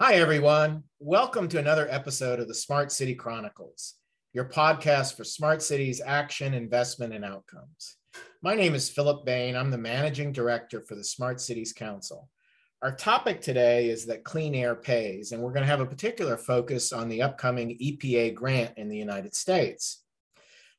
Hi, 0.00 0.14
everyone. 0.14 0.84
Welcome 1.00 1.48
to 1.48 1.58
another 1.58 1.88
episode 1.90 2.38
of 2.38 2.46
the 2.46 2.54
Smart 2.54 2.92
City 2.92 3.16
Chronicles, 3.16 3.94
your 4.32 4.44
podcast 4.44 5.16
for 5.16 5.24
smart 5.24 5.60
cities 5.60 6.00
action, 6.00 6.54
investment, 6.54 7.12
and 7.12 7.24
outcomes. 7.24 7.96
My 8.40 8.54
name 8.54 8.76
is 8.76 8.88
Philip 8.88 9.26
Bane. 9.26 9.56
I'm 9.56 9.72
the 9.72 9.76
managing 9.76 10.30
director 10.30 10.80
for 10.82 10.94
the 10.94 11.02
Smart 11.02 11.40
Cities 11.40 11.72
Council. 11.72 12.28
Our 12.80 12.94
topic 12.94 13.40
today 13.40 13.88
is 13.88 14.06
that 14.06 14.22
clean 14.22 14.54
air 14.54 14.76
pays, 14.76 15.32
and 15.32 15.42
we're 15.42 15.52
going 15.52 15.64
to 15.64 15.70
have 15.70 15.80
a 15.80 15.86
particular 15.86 16.36
focus 16.36 16.92
on 16.92 17.08
the 17.08 17.22
upcoming 17.22 17.76
EPA 17.82 18.36
grant 18.36 18.78
in 18.78 18.88
the 18.88 18.96
United 18.96 19.34
States. 19.34 20.04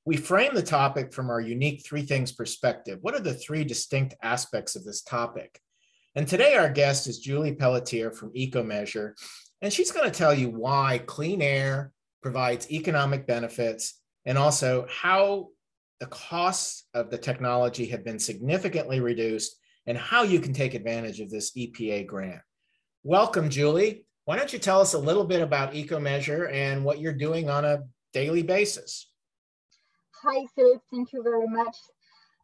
We 0.06 0.16
frame 0.16 0.54
the 0.54 0.64
topic 0.64 1.14
from 1.14 1.30
our 1.30 1.42
unique 1.42 1.84
three 1.86 2.04
things 2.04 2.32
perspective. 2.32 3.00
What 3.02 3.16
are 3.16 3.20
the 3.20 3.34
three 3.34 3.66
distinct 3.66 4.16
aspects 4.24 4.78
of 4.78 4.86
this 4.86 5.02
topic? 5.02 5.60
And 6.16 6.28
today, 6.28 6.56
our 6.56 6.70
guest 6.70 7.08
is 7.08 7.20
Julie 7.20 7.54
Pelletier 7.54 8.10
from 8.12 8.34
Ecomesure, 8.34 9.14
and 9.62 9.72
she's 9.72 9.92
going 9.92 10.10
to 10.10 10.18
tell 10.18 10.34
you 10.34 10.50
why 10.50 11.02
clean 11.06 11.42
air 11.42 11.92
provides 12.24 12.72
economic 12.72 13.28
benefits 13.28 14.02
and 14.26 14.36
also 14.38 14.88
how 14.90 15.50
the 16.00 16.08
costs 16.08 16.88
of 16.96 17.12
the 17.12 17.18
technology 17.18 17.86
have 17.88 18.04
been 18.04 18.18
significantly 18.18 19.00
reduced 19.00 19.56
and 19.86 19.98
how 19.98 20.24
you 20.24 20.40
can 20.40 20.52
take 20.52 20.74
advantage 20.74 21.20
of 21.20 21.30
this 21.30 21.52
EPA 21.52 22.08
grant. 22.08 22.42
Welcome, 23.04 23.50
Julie. 23.50 24.06
Why 24.26 24.36
don't 24.36 24.52
you 24.52 24.60
tell 24.60 24.82
us 24.82 24.94
a 24.94 25.00
little 25.00 25.26
bit 25.26 25.42
about 25.42 25.74
Ecomesure 25.74 26.52
and 26.52 26.84
what 26.84 27.00
you're 27.00 27.14
doing 27.14 27.50
on 27.50 27.66
a 27.66 27.84
daily 28.14 28.42
basis? 28.42 29.12
Hi, 30.24 30.46
Philip. 30.56 30.82
Thank 30.92 31.14
you 31.14 31.22
very 31.22 31.48
much. 31.48 31.76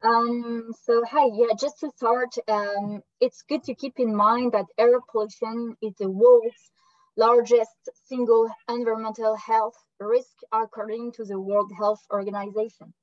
Um, 0.06 0.72
so 0.84 1.04
hi, 1.04 1.26
yeah, 1.34 1.56
just 1.60 1.80
to 1.80 1.90
start, 1.90 2.30
um, 2.48 3.02
it's 3.20 3.42
good 3.42 3.64
to 3.64 3.74
keep 3.74 3.94
in 3.98 4.16
mind 4.16 4.52
that 4.52 4.68
air 4.78 5.00
pollution 5.12 5.76
is 5.82 5.96
the 6.00 6.08
world's 6.08 6.72
largest 7.18 7.90
single 8.08 8.48
environmental 8.70 9.36
health 9.36 9.74
risk 10.00 10.36
according 10.52 11.14
to 11.14 11.26
the 11.26 11.40
World 11.40 11.72
Health 11.76 12.02
Organization. 12.12 12.94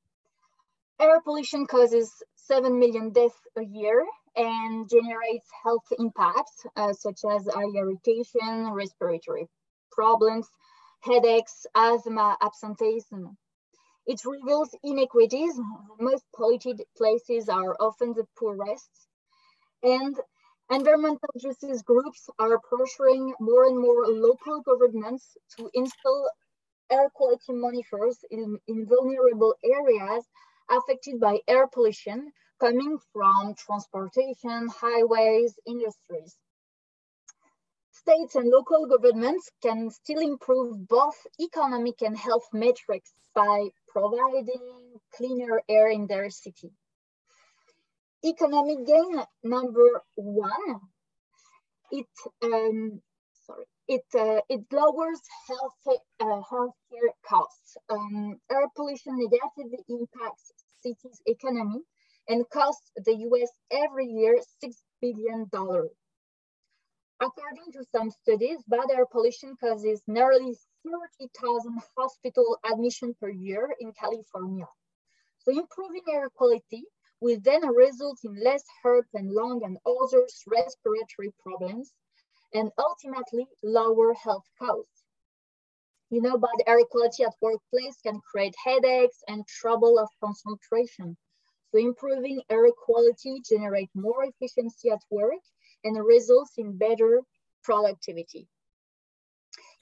Air 1.00 1.20
pollution 1.23 1.67
causes 1.67 2.23
7 2.36 2.78
million 2.78 3.11
deaths 3.11 3.48
a 3.56 3.64
year 3.64 4.06
and 4.36 4.89
generates 4.89 5.48
health 5.64 5.86
impacts 5.98 6.64
uh, 6.77 6.92
such 6.92 7.23
as 7.28 7.48
eye 7.48 7.73
irritation, 7.75 8.70
respiratory 8.70 9.48
problems, 9.91 10.47
headaches, 11.00 11.67
asthma, 11.75 12.36
absenteeism, 12.41 13.36
it 14.06 14.25
reveals 14.25 14.75
inequities. 14.84 15.58
Most 15.98 16.25
polluted 16.34 16.83
places 16.97 17.48
are 17.48 17.77
often 17.81 18.14
the 18.14 18.27
poorest. 18.39 18.91
And 19.84 20.20
environmental 20.70 21.28
justice 21.39 21.83
groups 21.83 22.28
are 22.39 22.58
pressuring 22.61 23.33
more 23.39 23.64
and 23.67 23.78
more 23.78 24.06
local 24.08 24.62
governments 24.62 25.36
to 25.56 25.70
install 25.75 26.30
air 26.91 27.11
quality 27.11 27.53
monitors 27.53 28.25
in, 28.30 28.58
in 28.69 28.86
vulnerable 28.86 29.55
areas 29.64 30.28
affected 30.70 31.20
by 31.20 31.41
air 31.48 31.69
pollution 31.69 32.33
coming 32.61 32.98
from 33.12 33.55
transportation, 33.56 34.69
highways, 34.69 35.58
industries 35.67 36.39
states 37.92 38.34
and 38.34 38.48
local 38.50 38.86
governments 38.86 39.48
can 39.62 39.89
still 39.89 40.19
improve 40.19 40.89
both 40.89 41.27
economic 41.41 42.03
and 42.03 42.19
health 42.19 42.48
metrics 42.53 43.14
by 43.34 43.69
providing 43.93 45.01
cleaner 45.17 45.62
air 45.69 45.89
in 45.91 46.07
their 46.09 46.31
city. 46.31 46.73
Economic 48.25 48.87
gain 48.87 49.23
number 49.45 50.03
one, 50.17 50.81
it 51.93 52.07
um, 52.43 53.01
sorry, 53.47 53.67
it 53.89 54.05
uh, 54.15 54.41
it 54.48 54.63
lowers 54.73 55.20
health 55.47 56.01
uh, 56.20 56.41
healthcare 56.51 57.13
costs. 57.25 57.77
Um, 57.89 58.41
air 58.51 58.67
pollution 58.75 59.17
negatively 59.19 59.85
impacts 59.89 60.52
cities' 60.83 61.23
economy 61.27 61.83
and 62.29 62.48
costs 62.51 62.91
the 62.97 63.14
U.S. 63.29 63.51
every 63.70 64.07
year 64.07 64.41
six 64.61 64.83
billion 65.01 65.48
dollars. 65.52 65.91
According 67.22 67.70
to 67.74 67.84
some 67.84 68.10
studies, 68.10 68.64
bad 68.66 68.90
air 68.90 69.06
pollution 69.06 69.56
causes 69.56 70.02
nearly 70.08 70.58
30,000 70.84 71.80
hospital 71.96 72.58
admissions 72.68 73.14
per 73.20 73.28
year 73.28 73.72
in 73.78 73.92
California. 73.92 74.66
So 75.38 75.52
improving 75.52 76.02
air 76.08 76.30
quality 76.30 76.83
will 77.20 77.38
then 77.38 77.64
result 77.68 78.18
in 78.24 78.34
less 78.42 78.64
heart 78.83 79.06
and 79.14 79.30
lung 79.30 79.62
and 79.62 79.78
other 79.86 80.27
respiratory 80.48 81.33
problems, 81.40 81.92
and 82.52 82.72
ultimately 82.77 83.46
lower 83.62 84.14
health 84.14 84.48
costs. 84.58 85.04
You 86.10 86.22
know, 86.22 86.36
bad 86.39 86.60
air 86.66 86.84
quality 86.90 87.22
at 87.22 87.36
workplace 87.40 88.00
can 88.02 88.20
create 88.20 88.56
headaches 88.64 89.22
and 89.28 89.46
trouble 89.46 89.96
of 90.00 90.08
concentration. 90.20 91.16
So 91.70 91.78
improving 91.78 92.42
air 92.50 92.68
quality 92.72 93.40
generate 93.48 93.90
more 93.94 94.24
efficiency 94.24 94.90
at 94.90 95.04
work 95.08 95.44
and 95.85 95.97
results 96.05 96.53
in 96.59 96.77
better 96.77 97.23
productivity. 97.65 98.48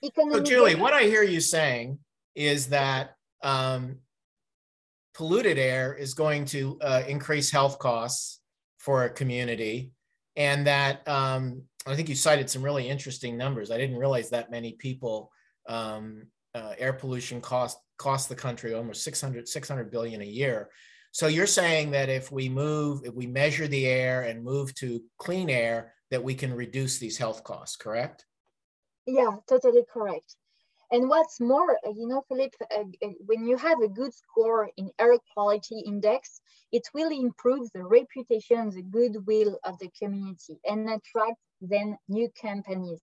Economic 0.02 0.38
so 0.38 0.42
Julie, 0.42 0.74
what 0.74 0.92
I 0.92 1.02
hear 1.02 1.22
you 1.22 1.40
saying 1.40 1.98
is 2.34 2.68
that 2.68 3.16
um, 3.42 3.98
polluted 5.14 5.58
air 5.58 5.94
is 5.94 6.14
going 6.14 6.44
to 6.46 6.78
uh, 6.80 7.02
increase 7.06 7.50
health 7.50 7.78
costs 7.78 8.40
for 8.78 9.04
a 9.04 9.10
community, 9.10 9.92
and 10.36 10.66
that 10.66 11.06
um, 11.06 11.62
I 11.86 11.94
think 11.94 12.08
you 12.08 12.14
cited 12.14 12.48
some 12.48 12.62
really 12.62 12.88
interesting 12.88 13.36
numbers. 13.36 13.70
I 13.70 13.78
didn't 13.78 13.98
realize 13.98 14.30
that 14.30 14.50
many 14.50 14.72
people 14.72 15.30
um, 15.68 16.26
uh, 16.54 16.72
air 16.78 16.92
pollution 16.92 17.40
cost 17.40 17.78
cost 17.98 18.30
the 18.30 18.34
country 18.34 18.72
almost 18.72 19.04
600 19.04 19.46
600 19.46 19.90
billion 19.90 20.22
a 20.22 20.24
year. 20.24 20.70
So 21.12 21.26
you're 21.26 21.46
saying 21.46 21.90
that 21.90 22.08
if 22.08 22.30
we 22.30 22.48
move, 22.48 23.02
if 23.04 23.14
we 23.14 23.26
measure 23.26 23.66
the 23.66 23.86
air 23.86 24.22
and 24.22 24.44
move 24.44 24.74
to 24.76 25.02
clean 25.18 25.50
air, 25.50 25.94
that 26.10 26.22
we 26.22 26.34
can 26.34 26.52
reduce 26.52 26.98
these 26.98 27.18
health 27.18 27.44
costs, 27.44 27.76
correct? 27.76 28.26
Yeah, 29.06 29.36
totally 29.48 29.82
correct. 29.92 30.36
And 30.92 31.08
what's 31.08 31.40
more, 31.40 31.78
uh, 31.86 31.92
you 31.94 32.08
know, 32.08 32.24
Philip, 32.28 32.52
uh, 32.62 32.80
uh, 32.80 33.08
when 33.26 33.46
you 33.46 33.56
have 33.56 33.80
a 33.80 33.88
good 33.88 34.12
score 34.12 34.70
in 34.76 34.90
air 34.98 35.16
quality 35.32 35.80
index, 35.86 36.40
it 36.72 36.82
will 36.92 37.10
improve 37.10 37.70
the 37.72 37.84
reputation, 37.84 38.70
the 38.70 38.82
goodwill 38.82 39.58
of 39.64 39.78
the 39.78 39.88
community 39.96 40.58
and 40.64 40.90
attract 40.90 41.38
then 41.60 41.96
new 42.08 42.28
companies. 42.40 43.00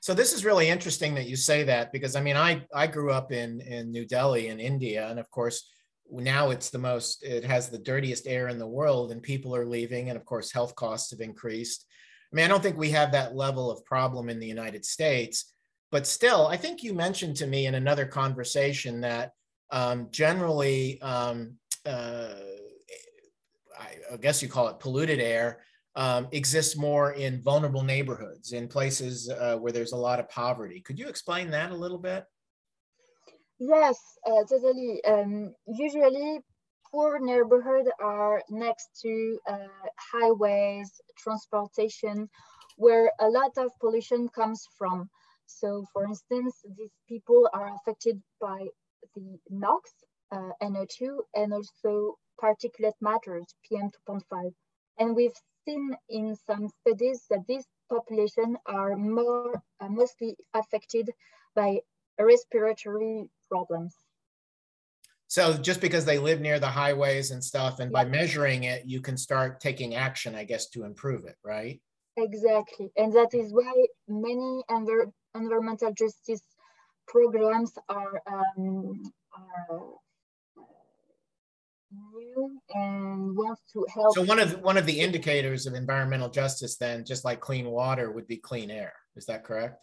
So 0.00 0.14
this 0.14 0.32
is 0.32 0.44
really 0.44 0.68
interesting 0.68 1.14
that 1.14 1.26
you 1.26 1.36
say 1.36 1.64
that 1.64 1.90
because 1.90 2.16
I 2.16 2.20
mean, 2.20 2.36
I, 2.36 2.64
I 2.74 2.86
grew 2.86 3.12
up 3.12 3.32
in, 3.32 3.60
in 3.62 3.90
New 3.90 4.06
Delhi 4.06 4.48
in 4.48 4.60
India. 4.60 5.08
And 5.08 5.18
of 5.18 5.30
course, 5.30 5.70
now 6.10 6.50
it's 6.50 6.70
the 6.70 6.78
most 6.78 7.22
it 7.22 7.44
has 7.44 7.68
the 7.68 7.78
dirtiest 7.78 8.26
air 8.26 8.48
in 8.48 8.58
the 8.58 8.66
world 8.66 9.12
and 9.12 9.22
people 9.22 9.54
are 9.54 9.66
leaving 9.66 10.08
and 10.08 10.16
of 10.16 10.24
course 10.24 10.52
health 10.52 10.74
costs 10.74 11.10
have 11.10 11.20
increased. 11.20 11.86
I 12.32 12.36
mean 12.36 12.44
i 12.44 12.48
don't 12.48 12.62
think 12.62 12.76
we 12.76 12.90
have 12.90 13.12
that 13.12 13.34
level 13.34 13.70
of 13.70 13.84
problem 13.84 14.28
in 14.28 14.38
the 14.38 14.46
united 14.46 14.84
states 14.84 15.52
but 15.90 16.06
still 16.06 16.46
i 16.46 16.56
think 16.56 16.82
you 16.82 16.92
mentioned 16.92 17.36
to 17.36 17.46
me 17.46 17.66
in 17.66 17.74
another 17.74 18.04
conversation 18.04 19.00
that 19.00 19.32
um, 19.70 20.08
generally 20.10 21.00
um, 21.02 21.54
uh, 21.86 22.34
I, 23.78 24.14
I, 24.14 24.16
guess 24.16 24.42
you 24.42 24.48
call 24.48 24.68
it 24.68 24.78
polluted 24.78 25.20
air 25.20 25.60
um, 25.94 26.28
exists 26.32 26.76
more 26.76 27.12
in 27.12 27.42
vulnerable 27.42 27.82
neighborhoods 27.82 28.52
in 28.52 28.68
places 28.68 29.28
uh, 29.28 29.56
where 29.56 29.72
there's 29.72 29.92
a 29.92 29.96
lot 29.96 30.20
of 30.20 30.28
poverty. 30.28 30.80
Could 30.80 30.98
you 30.98 31.08
explain 31.08 31.50
that 31.50 31.70
a 31.70 31.76
little 31.76 31.98
bit 31.98 32.24
Yes, 33.60 33.98
uh, 34.26 34.44
totally. 34.44 35.02
Um, 35.04 35.54
usually, 35.66 36.40
poor 36.90 37.18
neighborhoods 37.20 37.88
are 38.00 38.42
next 38.48 38.88
to 39.02 39.38
uh, 39.46 39.68
highways, 40.12 41.00
transportation, 41.18 42.28
where 42.76 43.12
a 43.20 43.28
lot 43.28 43.52
of 43.58 43.70
pollution 43.80 44.28
comes 44.28 44.66
from. 44.78 45.10
So, 45.46 45.84
for 45.92 46.04
instance, 46.04 46.62
these 46.76 46.92
people 47.08 47.48
are 47.52 47.74
affected 47.74 48.22
by 48.40 48.68
the 49.14 49.38
NOx, 49.50 49.92
uh, 50.32 50.50
NO2, 50.60 51.20
and 51.34 51.52
also 51.52 52.18
particulate 52.40 52.96
matters, 53.00 53.46
PM2.5. 53.68 54.52
And 54.98 55.16
we've 55.16 55.36
seen 55.64 55.96
in 56.08 56.36
some 56.36 56.68
studies 56.68 57.26
that 57.30 57.46
these 57.48 57.66
population 57.90 58.56
are 58.66 58.96
more 58.96 59.62
uh, 59.80 59.88
mostly 59.88 60.36
affected 60.54 61.10
by 61.54 61.80
respiratory 62.18 63.28
problems. 63.48 63.94
So 65.28 65.52
just 65.52 65.80
because 65.80 66.04
they 66.04 66.18
live 66.18 66.40
near 66.40 66.58
the 66.58 66.68
highways 66.68 67.30
and 67.32 67.44
stuff, 67.44 67.80
and 67.80 67.92
yeah. 67.92 68.04
by 68.04 68.08
measuring 68.08 68.64
it, 68.64 68.86
you 68.86 69.00
can 69.00 69.16
start 69.16 69.60
taking 69.60 69.94
action, 69.94 70.34
I 70.34 70.44
guess, 70.44 70.68
to 70.70 70.84
improve 70.84 71.26
it, 71.26 71.36
right? 71.44 71.80
Exactly. 72.16 72.90
And 72.96 73.12
that 73.12 73.34
is 73.34 73.52
why 73.52 73.72
many 74.08 74.62
env 74.70 75.12
environmental 75.34 75.92
justice 75.92 76.42
programs 77.06 77.72
are, 77.88 78.22
um, 78.26 79.02
are 79.36 79.80
new 81.92 82.60
and 82.74 83.36
wants 83.36 83.62
to 83.72 83.86
help. 83.92 84.14
So 84.14 84.22
one 84.22 84.38
of 84.38 84.60
one 84.62 84.76
of 84.76 84.86
the 84.86 84.98
indicators 84.98 85.66
of 85.66 85.74
environmental 85.74 86.28
justice, 86.28 86.76
then, 86.76 87.04
just 87.04 87.24
like 87.24 87.40
clean 87.40 87.70
water, 87.70 88.10
would 88.10 88.26
be 88.26 88.36
clean 88.36 88.70
air. 88.70 88.94
Is 89.16 89.26
that 89.26 89.44
correct? 89.44 89.78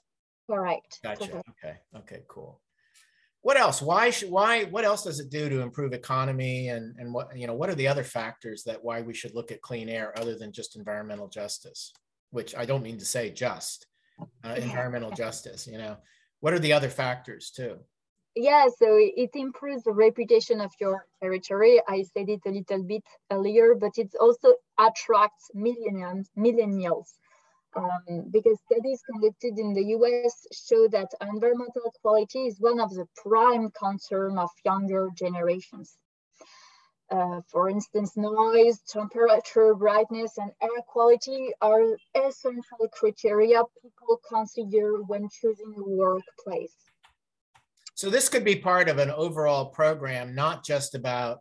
Correct. 0.47 0.99
Gotcha. 1.03 1.27
Correct. 1.27 1.49
Okay. 1.49 1.77
Okay. 1.97 2.23
Cool. 2.27 2.59
What 3.41 3.57
else? 3.57 3.81
Why 3.81 4.09
should 4.09 4.31
why? 4.31 4.63
What 4.65 4.85
else 4.85 5.03
does 5.03 5.19
it 5.19 5.29
do 5.29 5.49
to 5.49 5.61
improve 5.61 5.93
economy 5.93 6.69
and 6.69 6.95
and 6.97 7.13
what 7.13 7.37
you 7.37 7.45
know? 7.47 7.53
What 7.53 7.69
are 7.69 7.75
the 7.75 7.87
other 7.87 8.03
factors 8.03 8.63
that 8.63 8.83
why 8.83 9.01
we 9.01 9.13
should 9.13 9.35
look 9.35 9.51
at 9.51 9.61
clean 9.61 9.87
air 9.87 10.17
other 10.17 10.35
than 10.35 10.51
just 10.51 10.75
environmental 10.75 11.27
justice? 11.27 11.93
Which 12.31 12.55
I 12.55 12.65
don't 12.65 12.83
mean 12.83 12.97
to 12.97 13.05
say 13.05 13.29
just 13.29 13.85
uh, 14.43 14.55
environmental 14.57 15.11
justice. 15.23 15.67
You 15.67 15.77
know, 15.77 15.97
what 16.39 16.53
are 16.53 16.59
the 16.59 16.73
other 16.73 16.89
factors 16.89 17.51
too? 17.51 17.77
Yeah, 18.35 18.65
so 18.67 18.97
it 18.99 19.29
improves 19.33 19.83
the 19.83 19.93
reputation 19.93 20.59
of 20.59 20.69
your 20.81 21.05
territory. 21.21 21.81
I 21.87 22.01
said 22.01 22.27
it 22.27 22.41
a 22.45 22.49
little 22.49 22.83
bit 22.83 23.03
earlier, 23.31 23.75
but 23.75 23.91
it 23.97 24.11
also 24.19 24.55
attracts 24.77 25.49
millennials, 25.55 26.25
millennials 26.37 27.13
um, 27.75 28.25
because 28.31 28.57
studies 28.71 29.01
conducted 29.09 29.59
in 29.59 29.73
the 29.73 29.83
US 29.97 30.47
show 30.53 30.87
that 30.89 31.11
environmental 31.21 31.93
quality 32.01 32.47
is 32.47 32.59
one 32.59 32.79
of 32.79 32.93
the 32.93 33.05
prime 33.15 33.69
concern 33.71 34.37
of 34.37 34.49
younger 34.63 35.09
generations. 35.15 35.97
Uh, 37.11 37.39
for 37.51 37.69
instance, 37.69 38.17
noise, 38.17 38.81
temperature, 38.87 39.75
brightness, 39.75 40.37
and 40.37 40.51
air 40.61 40.81
quality 40.87 41.51
are 41.61 41.83
essential 42.15 42.87
criteria 42.91 43.61
people 43.81 44.19
consider 44.27 45.03
when 45.03 45.29
choosing 45.29 45.75
a 45.77 45.83
workplace. 45.83 46.73
So 47.93 48.09
this 48.09 48.27
could 48.27 48.43
be 48.43 48.55
part 48.55 48.89
of 48.89 48.97
an 48.97 49.11
overall 49.11 49.67
program, 49.67 50.33
not 50.33 50.65
just 50.65 50.95
about 50.95 51.39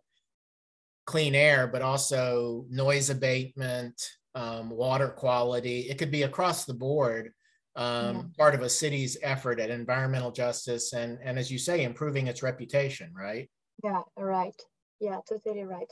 clean 1.06 1.34
air, 1.34 1.66
but 1.66 1.82
also 1.82 2.66
noise 2.68 3.08
abatement, 3.08 4.00
um, 4.34 4.70
water 4.70 5.08
quality. 5.08 5.80
It 5.80 5.98
could 5.98 6.10
be 6.10 6.22
across 6.22 6.64
the 6.64 6.74
board, 6.74 7.32
um, 7.76 8.16
yeah. 8.16 8.22
part 8.38 8.54
of 8.54 8.62
a 8.62 8.68
city's 8.68 9.16
effort 9.22 9.60
at 9.60 9.70
environmental 9.70 10.32
justice 10.32 10.92
and, 10.92 11.18
and 11.22 11.38
as 11.38 11.50
you 11.50 11.58
say, 11.58 11.84
improving 11.84 12.26
its 12.26 12.42
reputation, 12.42 13.12
right? 13.14 13.48
Yeah, 13.82 14.02
right. 14.16 14.54
Yeah, 15.00 15.18
totally 15.28 15.64
right. 15.64 15.90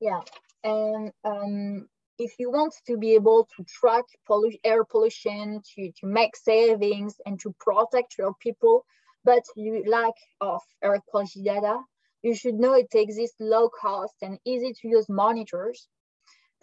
Yeah. 0.00 0.20
And 0.62 1.12
um, 1.24 1.88
if 2.18 2.34
you 2.38 2.50
want 2.50 2.74
to 2.86 2.96
be 2.96 3.14
able 3.14 3.48
to 3.56 3.64
track 3.64 4.04
pollu 4.28 4.58
air 4.64 4.84
pollution, 4.84 5.60
to, 5.74 5.92
to 6.00 6.06
make 6.06 6.36
savings 6.36 7.16
and 7.26 7.38
to 7.40 7.54
protect 7.58 8.16
your 8.18 8.34
people, 8.40 8.84
but 9.24 9.42
you 9.56 9.82
lack 9.86 10.14
of 10.40 10.60
air 10.82 11.00
quality 11.08 11.42
data, 11.42 11.78
you 12.22 12.34
should 12.34 12.54
know 12.54 12.74
it 12.74 12.88
exists 12.94 13.36
low 13.40 13.68
cost 13.68 14.14
and 14.22 14.38
easy 14.44 14.72
to 14.72 14.88
use 14.88 15.08
monitors 15.08 15.88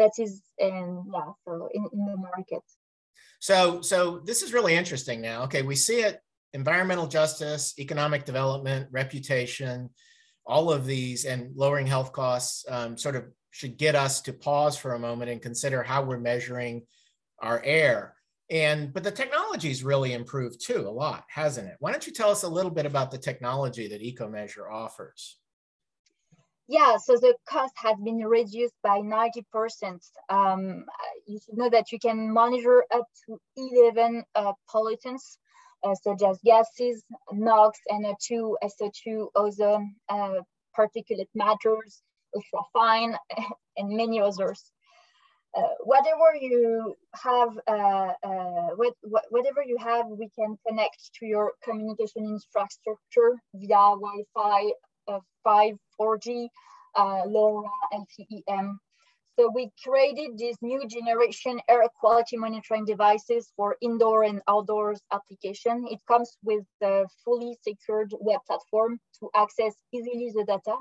that 0.01 0.13
is 0.17 0.41
in 0.57 1.03
yeah 1.13 1.31
so 1.45 1.69
in, 1.73 1.87
in 1.93 2.05
the 2.05 2.17
market. 2.17 2.63
So 3.39 3.81
so 3.81 4.21
this 4.25 4.41
is 4.41 4.53
really 4.53 4.75
interesting 4.75 5.21
now. 5.21 5.43
Okay 5.43 5.61
we 5.61 5.75
see 5.75 6.01
it 6.01 6.19
environmental 6.53 7.07
justice 7.07 7.73
economic 7.79 8.25
development 8.25 8.87
reputation 8.91 9.89
all 10.45 10.71
of 10.71 10.85
these 10.85 11.25
and 11.25 11.55
lowering 11.55 11.87
health 11.87 12.11
costs 12.11 12.65
um, 12.67 12.97
sort 12.97 13.15
of 13.15 13.25
should 13.51 13.77
get 13.77 13.95
us 13.95 14.21
to 14.21 14.33
pause 14.33 14.75
for 14.75 14.93
a 14.93 14.99
moment 14.99 15.29
and 15.29 15.41
consider 15.41 15.83
how 15.83 16.01
we're 16.01 16.17
measuring 16.17 16.81
our 17.41 17.61
air. 17.63 18.15
And 18.49 18.93
but 18.93 19.03
the 19.03 19.11
technology's 19.11 19.83
really 19.83 20.13
improved 20.13 20.65
too 20.65 20.81
a 20.87 20.97
lot 21.03 21.23
hasn't 21.29 21.67
it? 21.67 21.75
Why 21.79 21.91
don't 21.91 22.05
you 22.05 22.13
tell 22.13 22.31
us 22.31 22.43
a 22.43 22.49
little 22.49 22.71
bit 22.71 22.85
about 22.85 23.11
the 23.11 23.17
technology 23.17 23.87
that 23.89 24.01
ecomesure 24.01 24.69
offers 24.69 25.37
yeah, 26.71 26.95
so 26.95 27.17
the 27.17 27.35
cost 27.49 27.73
has 27.75 27.97
been 28.01 28.19
reduced 28.19 28.75
by 28.81 28.99
90%. 28.99 29.99
Um, 30.29 30.85
you 31.27 31.37
should 31.43 31.57
know 31.57 31.69
that 31.69 31.91
you 31.91 31.99
can 31.99 32.31
monitor 32.31 32.85
up 32.95 33.07
to 33.25 33.37
11 33.57 34.23
uh, 34.35 34.53
pollutants, 34.73 35.37
uh, 35.83 35.95
such 35.95 36.21
as 36.23 36.39
gases, 36.45 37.03
NOx, 37.33 37.77
NO2, 37.91 38.53
SO2, 38.63 39.27
ozone, 39.35 39.95
uh, 40.07 40.35
particulate 40.79 41.27
matters, 41.35 42.01
ultrafine, 42.33 43.17
and 43.77 43.89
many 43.89 44.21
others. 44.21 44.71
Uh, 45.53 45.73
whatever 45.83 46.33
you 46.39 46.95
have, 47.21 47.49
uh, 47.67 48.13
uh, 48.23 48.69
what, 48.77 48.93
whatever 49.29 49.61
you 49.61 49.77
have, 49.77 50.05
we 50.07 50.29
can 50.39 50.57
connect 50.65 51.11
to 51.19 51.25
your 51.25 51.51
communication 51.65 52.23
infrastructure 52.23 53.41
via 53.55 53.97
Wi-Fi, 53.99 54.71
uh, 55.09 55.19
5, 55.43 55.73
4G, 56.01 56.47
uh, 56.95 57.23
LoRa, 57.27 57.69
LTE-M. 57.93 58.79
So 59.39 59.49
we 59.55 59.71
created 59.83 60.37
these 60.37 60.57
new 60.61 60.85
generation 60.87 61.59
air 61.69 61.83
quality 61.99 62.37
monitoring 62.37 62.85
devices 62.85 63.51
for 63.55 63.77
indoor 63.81 64.23
and 64.23 64.41
outdoors 64.47 64.99
application. 65.11 65.87
It 65.89 65.99
comes 66.07 66.37
with 66.43 66.65
a 66.83 67.05
fully 67.23 67.57
secured 67.61 68.13
web 68.19 68.41
platform 68.45 68.99
to 69.19 69.29
access 69.35 69.73
easily 69.93 70.31
the 70.35 70.43
data. 70.43 70.75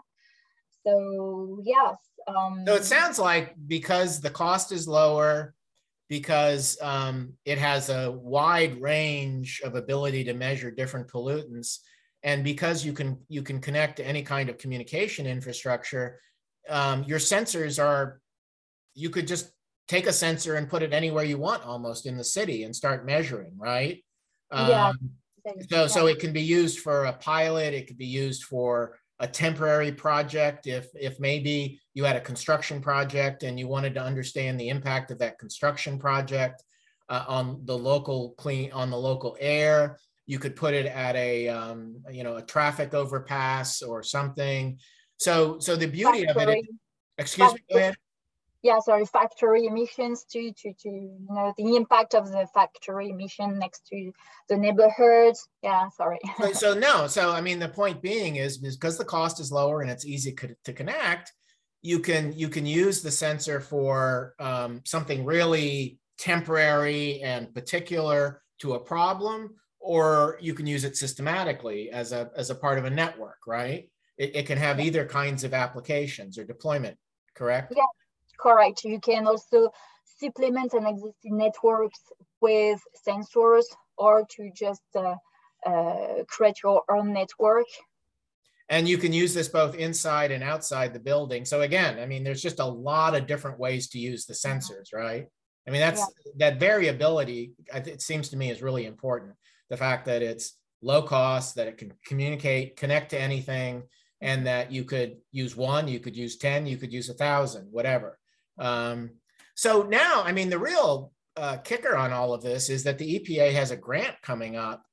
So 0.85 1.61
yes. 1.65 1.97
Um, 2.27 2.65
so 2.67 2.75
it 2.75 2.85
sounds 2.85 3.19
like 3.19 3.55
because 3.67 4.21
the 4.21 4.31
cost 4.31 4.73
is 4.73 4.89
lower, 4.89 5.55
because 6.09 6.77
um, 6.83 7.35
it 7.45 7.59
has 7.59 7.89
a 7.89 8.11
wide 8.11 8.81
range 8.81 9.63
of 9.65 9.77
ability 9.77 10.25
to 10.25 10.35
measure 10.35 10.71
different 10.71 11.07
pollutants, 11.09 11.79
and 12.23 12.45
because 12.45 12.85
you 12.85 12.93
can 12.93 13.19
you 13.29 13.43
can 13.43 13.61
connect 13.61 13.97
to 13.97 14.07
any 14.07 14.23
kind 14.23 14.49
of 14.49 14.59
communication 14.59 15.27
infrastructure 15.27 16.21
um, 16.69 17.05
your 17.05 17.19
sensors 17.19 17.83
are 17.83 18.21
you 18.95 19.11
could 19.11 19.27
just 19.27 19.51
take 19.89 20.07
a 20.07 20.13
sensor 20.13 20.55
and 20.55 20.69
put 20.69 20.83
it 20.83 20.93
anywhere 20.93 21.25
you 21.25 21.39
want 21.39 21.65
almost 21.65 22.07
in 22.07 22.17
the 22.17 22.25
city 22.25 22.65
and 22.65 22.75
start 22.75 23.07
measuring 23.07 23.55
right? 23.57 24.05
Yeah. 24.53 24.89
Um, 24.89 25.11
so 25.71 25.87
so 25.87 26.07
it 26.07 26.19
can 26.19 26.33
be 26.33 26.43
used 26.43 26.81
for 26.81 27.07
a 27.07 27.13
pilot 27.15 27.73
it 27.73 27.87
could 27.87 27.99
be 27.99 28.07
used 28.07 28.45
for 28.45 28.99
a 29.21 29.27
temporary 29.27 29.93
project 29.93 30.67
if 30.67 30.89
if 30.95 31.19
maybe 31.19 31.81
you 31.95 32.05
had 32.05 32.17
a 32.17 32.21
construction 32.21 32.81
project 32.81 33.43
and 33.43 33.59
you 33.59 33.69
wanted 33.69 33.95
to 33.95 34.03
understand 34.03 34.59
the 34.59 34.69
impact 34.69 35.11
of 35.11 35.19
that 35.19 35.39
construction 35.39 35.99
project 35.99 36.63
uh, 37.09 37.25
on 37.27 37.61
the 37.65 37.77
local 37.77 38.35
clean 38.39 38.71
on 38.73 38.91
the 38.91 38.97
local 38.97 39.37
air 39.41 39.97
you 40.31 40.39
could 40.39 40.55
put 40.55 40.75
it 40.75 40.87
at 40.87 41.17
a 41.17 41.49
um, 41.49 41.97
you 42.09 42.23
know 42.23 42.37
a 42.37 42.43
traffic 42.43 42.95
overpass 42.95 43.83
or 43.83 44.01
something 44.01 44.79
so 45.19 45.59
so 45.59 45.75
the 45.75 45.89
beauty 45.89 46.25
factory. 46.25 46.43
of 46.43 46.49
it 46.51 46.65
excuse 47.19 47.49
factory. 47.49 47.65
me 47.69 47.75
go 47.75 47.79
ahead 47.81 47.97
yeah 48.63 48.79
sorry 48.79 49.05
factory 49.05 49.67
emissions 49.67 50.23
to 50.31 50.53
to 50.53 50.73
to 50.75 50.89
you 50.89 51.27
know 51.29 51.53
the 51.59 51.75
impact 51.75 52.15
of 52.15 52.31
the 52.31 52.47
factory 52.55 53.11
emission 53.11 53.59
next 53.59 53.85
to 53.89 54.13
the 54.49 54.57
neighborhoods 54.57 55.49
yeah 55.65 55.89
sorry 55.89 56.19
so, 56.39 56.53
so 56.53 56.75
no 56.75 57.09
so 57.09 57.33
i 57.33 57.41
mean 57.41 57.59
the 57.59 57.69
point 57.69 58.01
being 58.01 58.37
is 58.37 58.59
because 58.59 58.97
the 58.97 59.05
cost 59.05 59.41
is 59.41 59.51
lower 59.51 59.83
and 59.83 59.91
it's 59.91 60.07
easy 60.07 60.33
to 60.63 60.73
connect 60.73 61.33
you 61.83 61.99
can 61.99 62.33
you 62.35 62.49
can 62.49 62.65
use 62.65 63.03
the 63.03 63.11
sensor 63.11 63.61
for 63.61 64.35
um, 64.39 64.81
something 64.85 65.25
really 65.25 65.99
temporary 66.19 67.21
and 67.23 67.53
particular 67.53 68.43
to 68.61 68.75
a 68.75 68.79
problem 68.79 69.51
or 69.81 70.39
you 70.41 70.55
can 70.55 70.67
use 70.67 70.85
it 70.85 70.97
systematically 70.97 71.91
as 71.91 72.13
a, 72.13 72.31
as 72.37 72.51
a 72.51 72.55
part 72.55 72.79
of 72.79 72.85
a 72.85 72.91
network, 72.91 73.39
right? 73.47 73.91
It, 74.19 74.37
it 74.37 74.47
can 74.47 74.59
have 74.59 74.79
either 74.79 75.07
kinds 75.07 75.45
of 75.45 75.55
applications 75.55 76.39
or 76.39 76.45
deployment, 76.45 76.99
correct? 77.35 77.73
Yeah, 77.75 77.85
correct. 78.39 78.85
You 78.85 79.01
can 79.01 79.27
also 79.27 79.71
supplement 80.05 80.75
an 80.75 80.87
existing 80.87 81.39
networks 81.39 82.01
with 82.41 82.81
sensors 83.07 83.65
or 83.97 84.27
to 84.37 84.51
just 84.55 84.83
uh, 84.95 85.15
uh, 85.67 86.25
create 86.29 86.63
your 86.63 86.83
own 86.91 87.13
network. 87.13 87.67
And 88.69 88.89
you 88.89 88.99
can 88.99 89.13
use 89.13 89.35
this 89.35 89.49
both 89.49 89.75
inside 89.75 90.31
and 90.31 90.45
outside 90.45 90.93
the 90.93 91.01
building. 91.01 91.45
So 91.45 91.63
again, 91.63 91.99
I 91.99 92.07
mean, 92.07 92.23
there's 92.23 92.43
just 92.43 92.61
a 92.61 92.65
lot 92.65 93.17
of 93.17 93.27
different 93.27 93.59
ways 93.59 93.89
to 93.89 93.99
use 93.99 94.27
the 94.27 94.35
sensors, 94.35 94.95
right? 94.95 95.27
I 95.67 95.71
mean, 95.71 95.81
that's 95.81 96.01
yeah. 96.01 96.33
that 96.39 96.61
variability, 96.61 97.53
it 97.75 98.03
seems 98.03 98.31
to 98.31 98.37
me 98.37 98.51
is 98.51 98.63
really 98.63 98.87
important 98.87 99.35
the 99.69 99.77
fact 99.77 100.07
that 100.07 100.23
it's 100.23 100.57
low 100.83 101.03
cost, 101.03 101.55
that 101.55 101.69
it 101.69 101.79
can 101.79 101.93
communicate, 102.05 102.77
connect 102.77 103.11
to 103.11 103.21
anything, 103.21 103.83
and 104.21 104.47
that 104.47 104.73
you 104.73 104.85
could 104.85 105.17
use 105.33 105.57
one, 105.57 105.89
you 105.89 106.01
could 106.01 106.17
use 106.17 106.37
10, 106.37 106.67
you 106.67 106.77
could 106.77 106.93
use 106.93 107.09
a 107.09 107.15
thousand, 107.15 107.69
whatever. 107.71 108.19
Um, 108.59 109.11
so 109.55 109.83
now, 109.83 110.23
I 110.25 110.33
mean, 110.33 110.51
the 110.51 110.59
real 110.59 111.13
uh, 111.37 111.59
kicker 111.59 111.97
on 111.97 112.13
all 112.13 112.35
of 112.35 112.43
this 112.43 112.69
is 112.69 112.85
that 112.85 112.99
the 112.99 113.21
EPA 113.21 113.53
has 113.53 113.71
a 113.71 113.77
grant 113.77 114.17
coming 114.23 114.57
up 114.57 114.85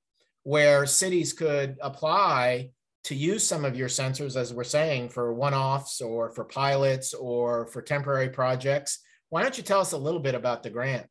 where 0.43 0.85
cities 0.85 1.33
could 1.33 1.77
apply 1.81 2.71
to 3.03 3.15
use 3.15 3.45
some 3.45 3.65
of 3.65 3.75
your 3.75 3.89
sensors, 3.89 4.35
as 4.35 4.53
we're 4.53 4.63
saying, 4.63 5.09
for 5.09 5.33
one 5.33 5.53
offs 5.53 6.01
or 6.01 6.31
for 6.31 6.45
pilots 6.45 7.13
or 7.13 7.67
for 7.67 7.81
temporary 7.81 8.29
projects. 8.29 8.99
Why 9.29 9.43
don't 9.43 9.57
you 9.57 9.63
tell 9.63 9.81
us 9.81 9.91
a 9.91 9.97
little 9.97 10.19
bit 10.19 10.35
about 10.35 10.63
the 10.63 10.69
grant? 10.69 11.07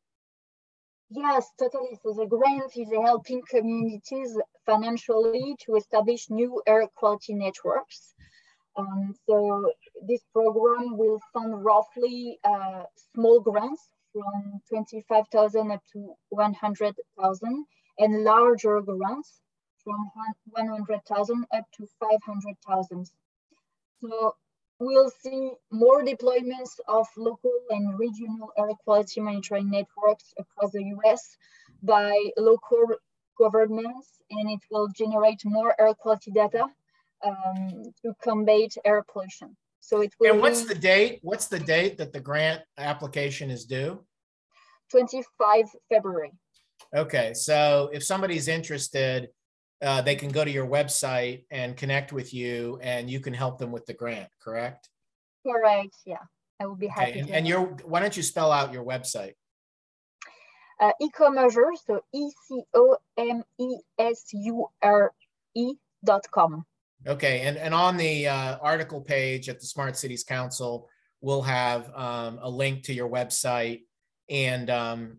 Yes, 1.09 1.47
totally. 1.57 1.97
So 2.03 2.13
the 2.13 2.25
grant 2.25 2.71
is 2.75 2.91
helping 2.91 3.41
communities 3.49 4.37
financially 4.65 5.55
to 5.65 5.75
establish 5.75 6.29
new 6.29 6.61
air 6.67 6.85
quality 6.95 7.33
networks. 7.33 8.13
Um, 8.75 9.13
so 9.25 9.71
this 10.07 10.21
program 10.33 10.97
will 10.97 11.19
fund 11.33 11.63
roughly 11.63 12.39
uh, 12.43 12.83
small 13.13 13.39
grants 13.39 13.89
from 14.13 14.61
25,000 14.69 15.71
up 15.71 15.81
to 15.93 16.13
100,000 16.29 17.65
and 17.99 18.23
larger 18.23 18.81
grants 18.81 19.41
from 19.83 20.11
100,000 20.51 21.45
up 21.53 21.65
to 21.77 21.87
500,000. 21.99 23.05
So 24.01 24.35
we'll 24.79 25.09
see 25.09 25.51
more 25.71 26.03
deployments 26.03 26.79
of 26.87 27.07
local 27.17 27.51
and 27.69 27.97
regional 27.99 28.51
air 28.57 28.69
quality 28.83 29.21
monitoring 29.21 29.69
networks 29.69 30.33
across 30.37 30.71
the 30.71 30.83
US 30.97 31.37
by 31.83 32.13
local 32.37 32.85
governments, 33.37 34.21
and 34.29 34.49
it 34.49 34.59
will 34.71 34.87
generate 34.89 35.43
more 35.45 35.79
air 35.79 35.93
quality 35.93 36.31
data 36.31 36.65
um, 37.25 37.83
to 38.01 38.13
combat 38.23 38.71
air 38.85 39.03
pollution. 39.11 39.55
So 39.79 40.01
it 40.01 40.13
will. 40.19 40.33
And 40.33 40.41
what's 40.41 40.65
the 40.65 40.75
date? 40.75 41.19
What's 41.21 41.47
the 41.47 41.59
date 41.59 41.97
that 41.97 42.11
the 42.11 42.19
grant 42.19 42.61
application 42.77 43.49
is 43.49 43.65
due? 43.65 44.03
25 44.91 45.65
February. 45.89 46.31
Okay, 46.95 47.33
so 47.33 47.89
if 47.91 48.03
somebody's 48.03 48.47
interested, 48.47 49.29
uh, 49.81 50.01
they 50.01 50.15
can 50.15 50.29
go 50.29 50.43
to 50.43 50.51
your 50.51 50.67
website 50.67 51.45
and 51.51 51.77
connect 51.77 52.11
with 52.11 52.33
you, 52.33 52.79
and 52.81 53.09
you 53.09 53.19
can 53.19 53.33
help 53.33 53.57
them 53.57 53.71
with 53.71 53.85
the 53.85 53.93
grant. 53.93 54.29
Correct? 54.41 54.89
Correct. 55.45 55.95
Yeah, 56.05 56.17
I 56.59 56.65
will 56.65 56.75
be 56.75 56.87
happy. 56.87 57.11
Okay. 57.11 57.19
And, 57.19 57.29
and 57.29 57.47
your 57.47 57.65
why 57.85 57.99
don't 57.99 58.15
you 58.17 58.23
spell 58.23 58.51
out 58.51 58.73
your 58.73 58.83
website? 58.83 59.33
Uh, 60.79 60.91
Ecomesure, 61.01 61.71
so 61.85 62.01
E 62.13 62.29
C 62.47 62.61
O 62.73 62.97
M 63.17 63.43
E 63.59 63.77
S 63.97 64.25
U 64.33 64.67
R 64.81 65.11
E 65.55 65.73
dot 66.03 66.25
com. 66.31 66.65
Okay, 67.05 67.41
and 67.41 67.57
and 67.57 67.73
on 67.73 67.97
the 67.97 68.27
uh, 68.27 68.57
article 68.61 69.01
page 69.01 69.49
at 69.49 69.59
the 69.59 69.65
Smart 69.65 69.95
Cities 69.97 70.23
Council, 70.23 70.89
we'll 71.21 71.41
have 71.41 71.91
um, 71.95 72.39
a 72.41 72.49
link 72.49 72.83
to 72.83 72.93
your 72.93 73.09
website 73.09 73.83
and 74.29 74.69
um, 74.69 75.17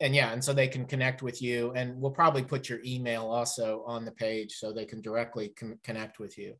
and 0.00 0.14
yeah, 0.14 0.32
and 0.32 0.44
so 0.44 0.52
they 0.52 0.68
can 0.68 0.84
connect 0.84 1.22
with 1.22 1.40
you, 1.40 1.72
and 1.72 1.98
we'll 2.00 2.10
probably 2.10 2.42
put 2.42 2.68
your 2.68 2.80
email 2.84 3.26
also 3.26 3.82
on 3.86 4.04
the 4.04 4.12
page 4.12 4.54
so 4.54 4.72
they 4.72 4.84
can 4.84 5.00
directly 5.00 5.48
con- 5.50 5.78
connect 5.82 6.18
with 6.18 6.36
you. 6.36 6.54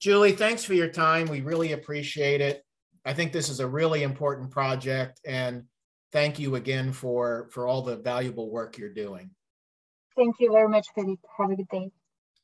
Julie, 0.00 0.32
thanks 0.32 0.64
for 0.64 0.74
your 0.74 0.88
time. 0.88 1.26
We 1.26 1.40
really 1.40 1.72
appreciate 1.72 2.40
it. 2.40 2.64
I 3.04 3.14
think 3.14 3.32
this 3.32 3.48
is 3.48 3.60
a 3.60 3.66
really 3.66 4.02
important 4.02 4.50
project, 4.50 5.20
and 5.24 5.64
thank 6.12 6.38
you 6.38 6.56
again 6.56 6.92
for 6.92 7.48
for 7.52 7.66
all 7.66 7.82
the 7.82 7.96
valuable 7.96 8.50
work 8.50 8.76
you're 8.76 8.92
doing. 8.92 9.30
Thank 10.16 10.36
you 10.40 10.52
very 10.52 10.68
much, 10.68 10.86
Philippe. 10.94 11.22
Have 11.38 11.50
a 11.50 11.56
good 11.56 11.68
day. 11.68 11.90